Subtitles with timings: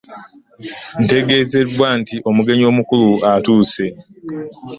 [1.03, 3.85] Ntegezeebbwa nti omugenyi omukulu atuuse.